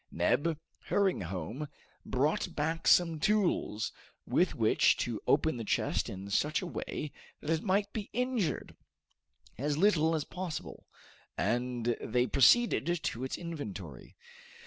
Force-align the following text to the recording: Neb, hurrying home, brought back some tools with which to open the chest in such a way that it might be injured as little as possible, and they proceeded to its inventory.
Neb, 0.09 0.57
hurrying 0.85 1.21
home, 1.21 1.67
brought 2.03 2.55
back 2.55 2.87
some 2.87 3.19
tools 3.19 3.91
with 4.25 4.55
which 4.55 4.97
to 4.97 5.21
open 5.27 5.57
the 5.57 5.63
chest 5.63 6.09
in 6.09 6.31
such 6.31 6.63
a 6.63 6.65
way 6.65 7.11
that 7.39 7.51
it 7.59 7.63
might 7.63 7.93
be 7.93 8.09
injured 8.11 8.75
as 9.59 9.77
little 9.77 10.15
as 10.15 10.23
possible, 10.23 10.87
and 11.37 11.95
they 12.03 12.25
proceeded 12.25 13.03
to 13.03 13.23
its 13.23 13.37
inventory. 13.37 14.15